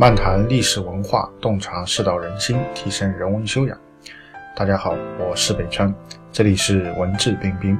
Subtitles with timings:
[0.00, 3.76] 漫谈历史文化，洞察世道人心，提升人文修养。
[4.54, 5.92] 大家好，我是北川，
[6.30, 7.76] 这里是文质彬彬。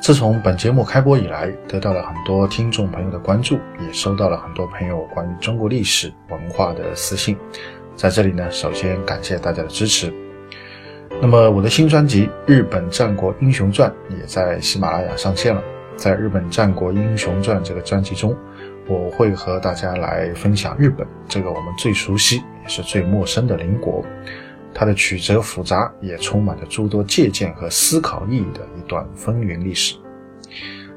[0.00, 7.36] 自从本节目开播以来，得到了很多听众朋友的关注，也收到了很多朋友关于中国历史文化的私信。
[7.96, 10.14] 在这里呢，首先感谢大家的支持。
[11.20, 15.60] 那么我的新专辑《日本战国英雄传》也在喜马拉雅上线了。
[15.96, 18.36] 在《日本战国英雄传》这个专辑中。
[18.88, 24.04] 我会和大家来分享日本这个我们最熟悉也是最陌生的邻国，
[24.74, 29.94] 它的曲折复杂，也充满着诸多借鉴和思考意义的一段风云历史。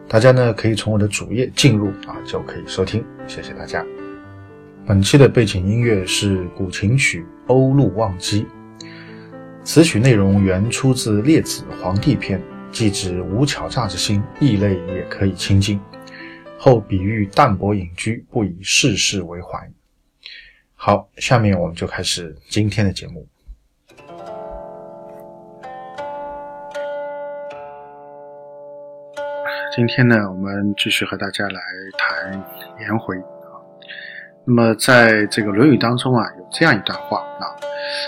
[0.08, 3.04] 大家呢可以从我的主页进入啊，就可以收听。
[3.28, 3.86] 谢谢大家。
[4.86, 8.46] 本期的背景音乐是古琴曲《欧陆忘机》，
[9.64, 12.40] 此曲内容原出自《列子·黄帝篇》，
[12.72, 15.80] 既指无巧诈之心，异类也可以亲近。
[16.58, 19.70] 后比喻淡泊隐居，不以世事为怀。
[20.74, 23.28] 好，下面我们就开始今天的节目。
[29.76, 31.62] 今天呢，我们继续和大家来
[31.98, 32.32] 谈
[32.80, 33.60] 颜回啊。
[34.46, 37.44] 那么，在这个《论语》当中啊，有这样一段话啊，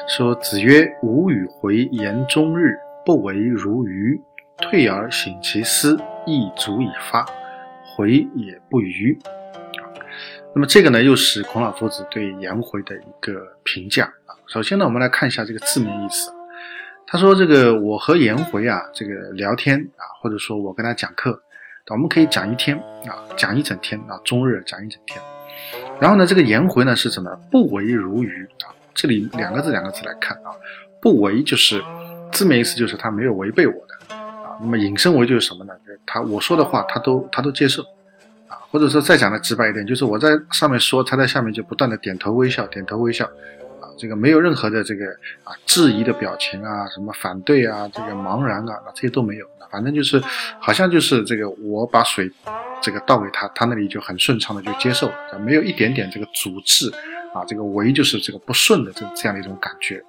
[0.07, 4.19] 说：“子曰：‘吾与回言终日，不为如鱼。
[4.59, 7.25] 退而省其思，亦足以发。’”
[7.98, 9.17] 回也不愚，
[10.53, 14.38] 那么这个呢，又是孔老夫子对颜回的一个评价啊。
[14.45, 16.31] 首先呢，我们来看一下这个字面意思。
[17.08, 21.42] 他说：“这个我和颜回啊，这个聊天啊，或者说我跟他讲课，
[21.88, 25.20] 我们可以讲一天啊，讲一整天啊，终日讲一整天。
[26.00, 27.36] 然后呢，这个颜回呢是什么？
[27.50, 28.70] 不为如鱼啊。
[28.94, 30.53] 这里两个字两个字来看啊，
[31.02, 31.81] 不为就是
[32.31, 34.16] 字面意思就是他没有违背我的。”
[34.59, 35.73] 那么引申为就是什么呢？
[36.05, 37.83] 他我说的话，他都他都接受，
[38.47, 45.05] 啊，或者说再讲的直白一点，就是我在上面说，他在下面就不断的点头微笑，点头微笑，啊，这个没有任何的这个
[45.44, 50.22] 啊质疑的表情啊，什么反对啊，这个茫然啊，这些都没有，反正就是
[50.59, 52.31] 好像就是这个我把水
[52.81, 56.89] 这个倒给他，他那里就很顺畅的就接受了，没有一点点这个阻滞，
[57.34, 60.03] 啊，这个唯就是这个不顺的这这样的一种感觉。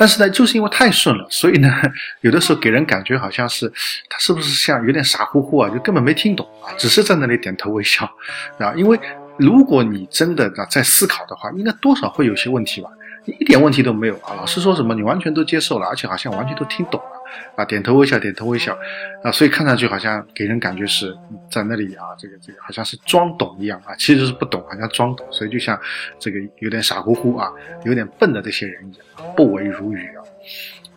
[0.00, 1.70] 但是呢，就是因为太顺了，所以呢，
[2.22, 3.70] 有的时候给人感觉好像是
[4.08, 8.10] 他是不是像有点傻乎乎啊，就根本没听懂啊，只是在那里点头微笑，
[8.58, 8.98] 啊，因为
[9.36, 12.88] 如果你真的在思考的话，应该多少会有些问题吧。
[13.26, 14.32] 一点问题都没有啊！
[14.34, 17.19] 老师说什么你完全都接受了，而且好像完全都听懂了
[17.56, 17.64] 啊！
[17.64, 18.76] 点头微笑，点头微笑
[19.22, 19.30] 啊！
[19.30, 21.16] 所以看上去好像给人感觉是
[21.50, 25.78] 在那里啊，这个这个好像是装懂一样啊，其实是不懂，好像装懂，所以就像
[26.18, 27.50] 这个有点傻乎乎啊，
[27.84, 30.22] 有点笨的这些人一样，不为如鱼啊！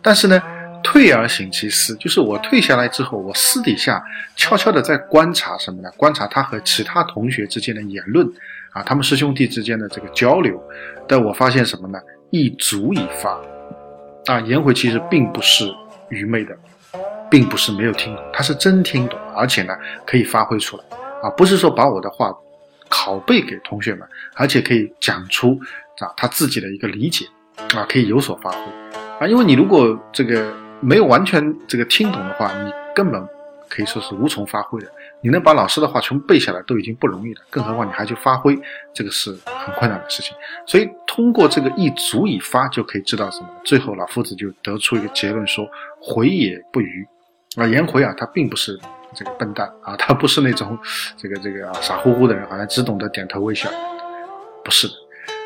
[0.02, 0.42] 但是呢，
[0.82, 4.02] 退而省其思，就是我退下来之后，我私底下
[4.36, 5.90] 悄悄的在观察什么呢？
[5.96, 8.26] 观察他和其他同学之间的言论
[8.72, 10.60] 啊，他们师兄弟之间的这个交流，
[11.08, 11.98] 但我发现什么呢？
[12.30, 13.38] 一足以发
[14.26, 14.40] 啊！
[14.40, 15.64] 颜回其实并不是
[16.14, 16.56] 愚昧的，
[17.30, 19.74] 并不是没有听懂，他是真听懂，而且呢
[20.06, 20.84] 可以发挥出来
[21.22, 21.30] 啊！
[21.36, 22.32] 不是说把我的话
[22.88, 25.58] 拷贝给同学们，而且可以讲出
[25.98, 27.26] 啊他自己的一个理解
[27.74, 28.58] 啊，可以有所发挥
[29.18, 29.26] 啊！
[29.26, 33.20] 因为你如果这个没有完全这个听懂的话，你根本
[33.74, 34.86] 可以说是无从发挥的。
[35.20, 38.56] 你能把老师的话全部背下来都已经不容易了，更何况你还去发挥，
[38.92, 40.36] 这个是很困难的事情。
[40.64, 43.48] 所以通过这个一足以发，就可以知道什么？
[43.64, 45.68] 最后老夫子就得出一个结论说：
[46.00, 47.04] 回也不愚。
[47.56, 48.78] 啊，颜回啊，他并不是
[49.14, 50.78] 这个笨蛋啊，他不是那种
[51.16, 53.68] 这个这个啊傻乎乎的人，好像只懂得点头微笑，
[54.64, 54.94] 不是的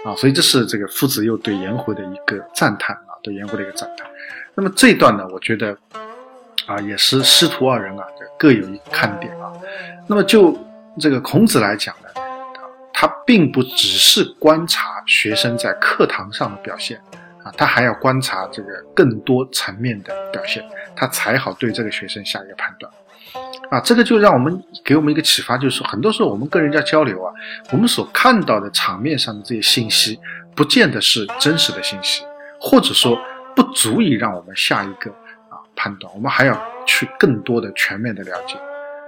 [0.04, 0.14] 啊。
[0.16, 4.06] 所以这是这个夫子又对颜回的一个赞叹啊，对颜回的一个赞叹。
[4.54, 5.76] 那么这一段呢，我觉得。
[6.68, 8.04] 啊，也是师徒二人啊，
[8.38, 9.50] 各有一看点啊。
[10.06, 10.54] 那么就
[11.00, 12.08] 这个孔子来讲呢，
[12.92, 17.00] 他并不只是观察学生在课堂上的表现
[17.42, 20.62] 啊，他还要观察这个更多层面的表现，
[20.94, 22.92] 他才好对这个学生下一个判断。
[23.70, 27.32] 啊，这个就让我们给我们一个启发，就是很多时候我们跟人家交流啊，
[27.72, 30.20] 我们所看到的场面上的这些信息，
[30.54, 32.24] 不见得是真实的信息，
[32.60, 33.18] 或者说
[33.56, 35.10] 不足以让我们下一个。
[35.78, 38.56] 判断，我们还要去更多的全面的了解。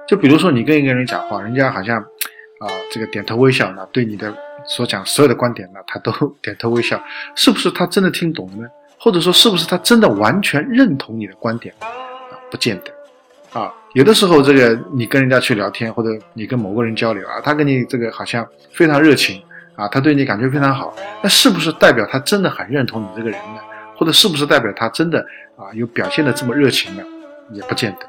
[0.06, 4.32] 就比如说，你跟一个人讲话，人家好像啊，这个点头微笑呢，对你的
[4.64, 7.02] 所讲所有的观点呢，他都点头微笑，
[7.34, 8.68] 是不是他真的听懂了呢？
[8.98, 11.74] 或者说，是不是他真的完全认同你的观点？
[11.80, 11.88] 啊，
[12.50, 13.58] 不见得。
[13.58, 19.42] 啊，有的时候这个你跟人家去聊天，或者你跟某个人交流啊，他跟你这个好像非常热情
[19.74, 23.60] 啊，他对你感觉非常好，那是不是代表他真的很认同你这个人呢？
[24.00, 25.20] 或者是不是代表他真的
[25.56, 27.02] 啊有表现的这么热情呢？
[27.52, 28.06] 也不见得。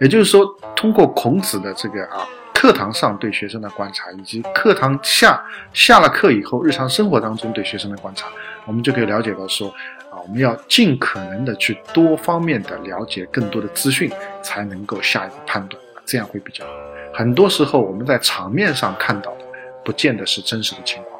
[0.00, 5.44] 也就是说，通过孔子的这个啊课堂上对学生的观察，以及课堂下
[5.74, 8.28] 下了课以后日常生活当中对学生的观察，
[8.64, 9.68] 我们就可以了解到说，
[10.10, 14.10] 啊，我们要尽可能的去多方面的了解更多的资讯，
[14.42, 16.72] 才能够下一个判断，这样会比较好。
[17.12, 19.44] 很多时候我们在场面上看到的，
[19.84, 21.15] 不见得是真实的情况。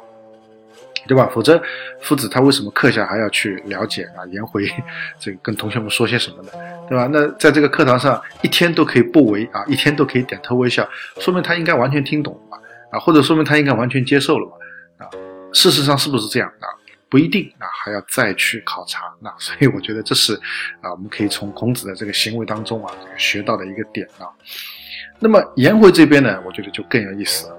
[1.07, 1.29] 对吧？
[1.33, 1.61] 否则，
[2.01, 4.67] 夫子他为什么课下还要去了解啊、颜回，
[5.19, 6.49] 这个跟同学们说些什么呢？
[6.89, 7.07] 对吧？
[7.11, 10.87] 那在这个课堂上，一天都可以不为啊，一天都可以点头微笑，
[11.19, 12.57] 说明他应该完全听懂了嘛？
[12.91, 15.05] 啊，或者说明他应该完全接受了嘛？
[15.05, 15.09] 啊，
[15.53, 16.67] 事实上是不是这样啊？
[17.09, 19.03] 不一定啊，还要再去考察。
[19.21, 20.33] 那所以我觉得这是
[20.81, 24.27] 啊，我们可以从孔子的这个行为当中啊，学到的一个点啊。
[25.19, 27.57] 那么颜回这边呢，我觉得就更有意思了。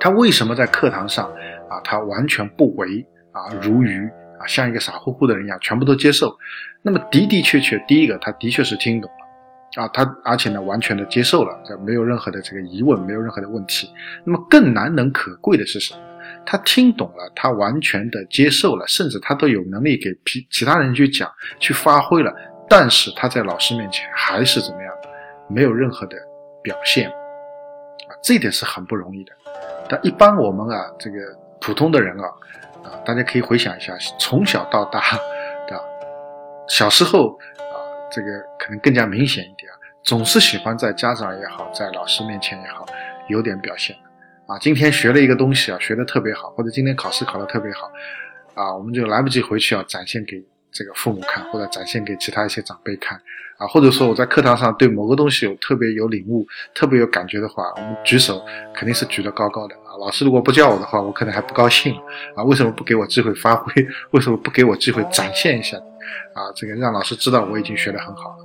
[0.00, 1.28] 他为什么在课堂上？
[1.68, 4.08] 啊，他完全不为啊，如鱼
[4.40, 6.36] 啊，像一个傻乎乎的人一样，全部都接受。
[6.82, 13.90] 那么的的确确，第一个他的确是听懂了啊，他而且呢，完全的接受了，这没有任何的这个疑问，没有任何的问题。
[14.24, 16.00] 那么更难能可贵的是什么？
[16.46, 22.32] 他听懂了，他完全的接受了，甚至他都有能力给其其他人去讲、去发挥了。
[22.70, 24.92] 但是他在老师面前还是怎么样？
[25.48, 26.16] 没有任何的
[26.62, 29.32] 表现啊，这一点是很不容易的。
[29.88, 31.16] 但一般我们啊，这个。
[31.68, 32.24] 普通的人啊，
[32.82, 35.02] 啊，大家可以回想一下，从小到大，
[35.68, 35.78] 的
[36.66, 37.76] 小时候啊，
[38.10, 39.70] 这个可能更加明显一点，
[40.02, 42.86] 总是喜欢在家长也好，在老师面前也好，
[43.28, 43.94] 有点表现
[44.46, 44.58] 啊。
[44.58, 47.92] 今天学了一个东西啊，学的特别好，或者今天考试考的特别好，
[48.54, 50.42] 啊，我们就来不及回去啊，展现给。
[50.72, 53.20] 这个父母看，或者展现给其他一些长辈看，
[53.56, 58.44] 啊，或者说我在课堂上对某个东西有特别有领悟、特别有感觉的话，我们举手
[58.74, 59.96] 肯定是举得高高的啊。
[60.00, 61.94] 老师如果不叫我的话，我可能还不高兴
[62.36, 62.44] 啊。
[62.44, 63.72] 为什么不给我机会发挥？
[64.12, 65.76] 为什么不给我机会展现一下？
[66.34, 68.36] 啊，这个让老师知道我已经学得很好了。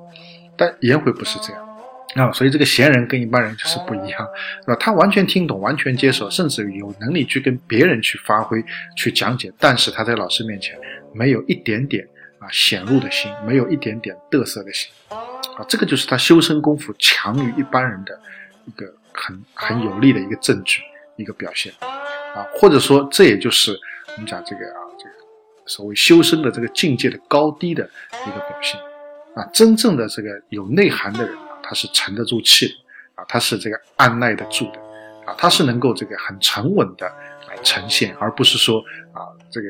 [0.58, 1.68] 但颜回不是这样
[2.16, 4.28] 啊，所以这个贤人跟一般人就是不一样，
[4.62, 4.76] 是吧？
[4.80, 8.64] 他完全听懂，完全接受，甚至有能力去跟别人去发挥、
[8.96, 10.78] 去讲解，但是他在老师面前
[11.14, 12.08] 没有一点点。
[12.44, 18.20] 啊，显露的心没有一点点得瑟的心，啊，这个就是他修身功夫强于一般人的
[18.66, 20.82] 一个很很有力的一个证据，
[21.16, 25.12] 一个表现，啊，或者说这也就是我们讲这个啊，这个
[25.66, 28.78] 所谓修身的这个境界的高低的一个表现，
[29.36, 32.74] 啊，真正的这个有内涵的人，他是沉得住气的，
[33.16, 34.80] 啊，他是这个按耐得住的，
[35.26, 37.08] 啊，他是能够这个很沉稳的
[37.48, 38.82] 来呈现，而不是说
[39.14, 39.68] 啊，这个。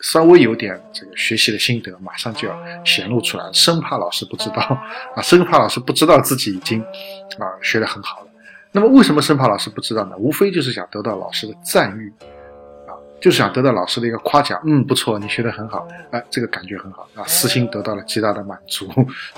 [0.00, 4.56] 稍微有点这个学习的心得，马上就要显露出来，生怕老师不知道
[5.16, 8.26] 啊，生怕老师不知道自己已经啊学得很好了。
[8.70, 10.16] 那么为什么生怕老师不知道呢？
[10.18, 12.12] 无非就是想得到老师的赞誉
[12.86, 14.60] 啊，就是想得到老师的一个夸奖。
[14.64, 18.88] 嗯，不错，你学得很好，哎，这个感觉很好啊，私心得到了极大的满足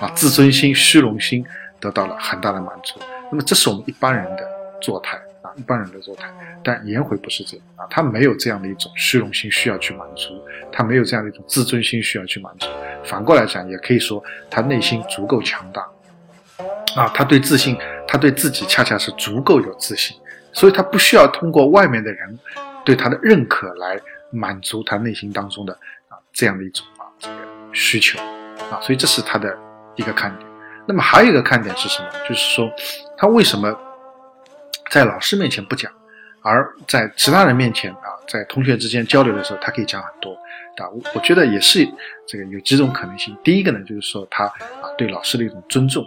[0.01, 1.45] 啊，自尊心、虚荣心
[1.79, 3.01] 得到了很大的满足。
[3.31, 4.45] 那么这是我们一般人的
[4.83, 5.17] 做态。
[5.57, 6.29] 一般人的状态，
[6.63, 10.41] 但颜回不是这样啊，他没有这样的一种虚荣心需要去满足，
[10.73, 12.67] 他没有这样的一种自尊心需要去满足。
[13.05, 15.83] 反过来讲，也可以说他内心足够强大
[16.95, 17.77] 啊，他对自信，
[18.07, 20.17] 他对自己恰恰是足够有自信，
[20.53, 22.39] 所以他不需要通过外面的人
[22.85, 24.01] 对他的认可来
[24.31, 25.73] 满足他内心当中的
[26.09, 27.37] 啊这样的一种啊这个
[27.73, 28.19] 需求
[28.71, 29.57] 啊，所以这是他的
[29.97, 30.49] 一个看点。
[30.87, 32.09] 那么还有一个看点是什么？
[32.29, 32.71] 就是说
[33.17, 33.77] 他为什么？
[34.91, 35.91] 在老师面前不讲，
[36.43, 40.33] 而在其他人面前啊，在同学之间交流的时候，他可以讲很多，
[40.77, 41.87] 啊，我我觉得也是
[42.27, 43.37] 这个有几种可能性。
[43.45, 46.05] 第一个呢，就是说他啊对老师的一种尊重，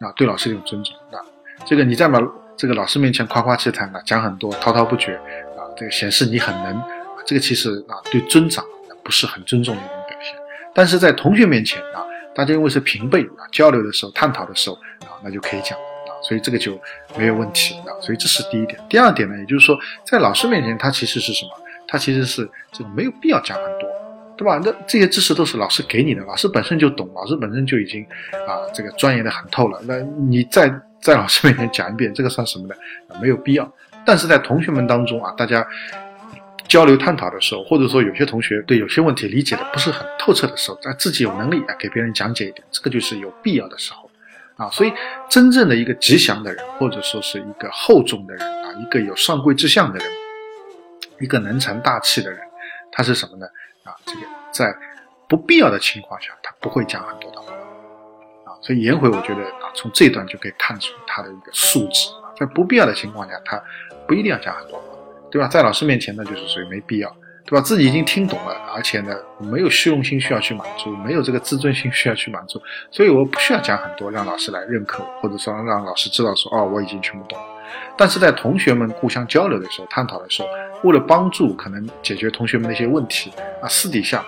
[0.00, 1.22] 啊对老师的一种尊重，啊，
[1.64, 2.20] 这个你在老
[2.56, 5.14] 这个老师面前夸夸其谈啊，讲很多滔滔不绝
[5.56, 6.82] 啊，这个显示你很能，
[7.24, 8.64] 这个其实啊对尊长
[9.04, 10.34] 不是很尊重的一种表现。
[10.74, 12.04] 但是在同学面前啊，
[12.34, 15.78] 大家因为是平辈啊，交流的时候、探讨的时候啊，那就可以讲。
[16.22, 16.80] 所以这个就
[17.16, 18.78] 没有问题啊，所以这是第一点。
[18.88, 21.50] 第二点呢，也就是说，在老师面前，他其实是什么？
[21.88, 23.88] 他其实是这个没有必要讲很多，
[24.36, 24.58] 对吧？
[24.64, 28.02] 那这些知识都是老师给你的，老师本身就懂，老师本身就已经
[28.46, 29.78] 啊这个钻研的很透了。
[29.84, 32.74] 那你再在老师面前讲一遍，这个算什么呢？
[33.20, 33.70] 没有必要。
[34.06, 35.66] 但是在同学们当中啊，大家
[36.66, 44.01] 交流探讨的时候，或者说有些同学对有些问题理解的不是很透彻的时候，在自己有能力啊给别人讲解一点，这个就是有必要的时候。
[44.62, 44.92] 啊，所以
[45.28, 50.08] 真正的一个吉祥的人，或者说是一个厚重的人啊，一个有上贵之相的人，
[51.20, 52.38] 一个能成大器的人，
[52.92, 53.46] 他是什么呢？
[53.82, 54.20] 啊，这个
[54.52, 54.72] 在
[55.28, 57.52] 不必要的情况下，他不会讲很多的话
[58.44, 58.54] 啊。
[58.62, 63.60] 所以颜回，我觉得啊，从这段就可以看出他的一个素质啊，在不必要的情况下，他
[64.06, 64.84] 不一定要讲很多话，
[65.28, 65.48] 对吧？
[65.48, 67.12] 在老师面前呢，就是属于没必要。
[67.44, 67.60] 对吧？
[67.60, 77.44] 自己已经听懂了，而且呢，没有虚荣心需要去满足，没有这个自尊心需要去满足，所以我不需要讲很多，让老师来认可我，或者说让老师知道说，哦，我已经全部懂了。
[77.96, 80.48] 但是在同学们互相交流的时候、探讨的时候，
[80.82, 83.32] 为了帮助可能解决同学们的一些问题
[83.62, 84.18] 啊，私底下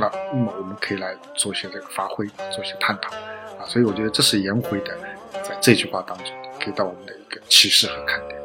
[0.00, 3.10] 啊，那么我们可以来做一些这个发挥，做一些探讨
[3.58, 4.96] 啊，所以我觉得这是颜回的
[5.42, 6.26] 在这句话当中
[6.58, 8.38] 给到我们的一个启示和看点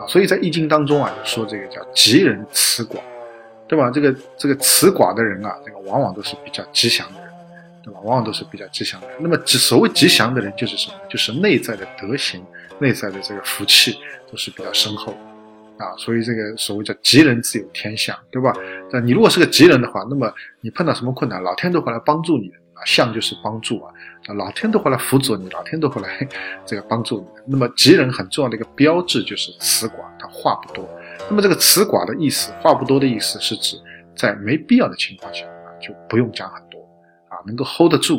[0.00, 0.06] 啊。
[0.06, 2.98] 所以在易经当中啊，有说这个叫吉人辞寡，
[3.70, 3.90] 对吧？
[3.90, 7.30] 这个这个辞寡的人啊，这个往往都是比较吉祥的人。
[7.82, 8.00] 对吧？
[8.04, 9.16] 往往都是比较吉祥的人。
[9.22, 10.94] 那么，所谓吉祥的人，就是什么？
[11.08, 12.44] 就是内在的德行、
[12.78, 13.98] 内在的这个福气
[14.30, 15.14] 都是比较深厚
[15.78, 15.96] 啊。
[15.96, 18.52] 所以，这个所谓叫吉人自有天相，对吧？
[18.92, 22.84] 那你如果是个吉人的话，那么你碰到什么困难，老天都会来帮助你的啊。
[22.84, 23.94] 相就是帮助啊，
[24.34, 26.28] 老天都会来辅佐你，老天都会来
[26.66, 27.26] 这个帮助你。
[27.46, 30.86] 那么，吉人很重要的一个标志就是辞寡，他话不多。
[31.30, 33.76] 那么，这个辞寡的意思，话不多的意思是指
[34.16, 36.80] 在没必要的情况下啊，就不用讲很多，
[37.28, 37.38] 啊。
[37.46, 38.18] 能够 hold 得住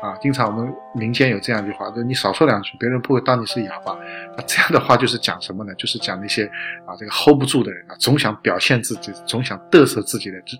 [0.00, 0.16] 啊！
[0.20, 3.98] 经常我们民间有这样一句话，就你少说两句，别人不会当你是哑巴。
[4.36, 5.74] 那这样的话就是讲什么呢？
[5.74, 6.46] 就是讲那些
[6.86, 10.56] 啊，这个 hold 不住的人啊，总想表现自己，总想嘚瑟自己的这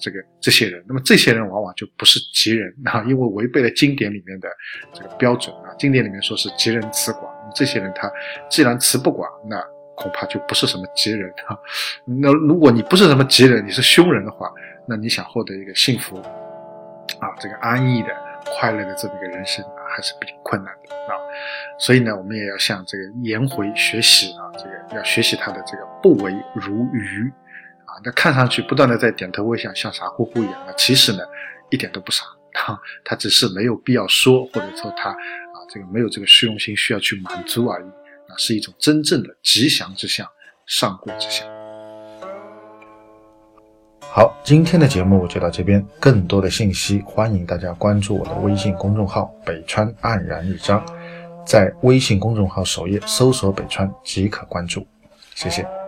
[0.00, 0.82] 这个这些人。
[0.88, 4.48] 那么这些人往往就不是吉人 啊，因为违背了经典里面的
[4.92, 5.68] 这个标准啊。
[5.78, 8.10] 经典里面说是吉人辞寡，这些人他
[8.50, 9.62] 既然辞不寡，那
[10.02, 11.56] 恐怕就不是什么吉人啊。
[12.04, 14.50] 那如果你不是什么吉人，你是凶人的话，
[14.86, 16.16] 那你想获得一个幸福？
[17.20, 18.08] 啊，这个安逸的、
[18.46, 21.14] 快乐的这么一个人生，还是比较困难的啊。
[21.78, 27.30] 所以呢，我们也要向这个颜回学习啊，这个要学习他的这个不为如鱼
[27.84, 27.94] 啊。
[28.04, 31.18] 那看上去不断的在点头微笑，像傻乎乎一样，那其实呢，
[31.70, 32.24] 一点都不傻
[32.66, 32.78] 啊。
[33.04, 35.16] 他只是没有必要说，或者说他啊，
[35.68, 37.86] 这个没有这个虚荣心需要去满足而已
[38.36, 40.26] 是一种真正的吉祥之象，
[40.66, 41.46] 上过之象。
[44.00, 45.82] 好，今天的节目就到这边。
[45.98, 50.84] 更多的信息，欢迎大家关注我的微信公众号“北川黯然日章”，
[51.46, 54.86] 在微信公众号首页搜索“北川”即可关注。
[55.34, 55.81] 谢谢。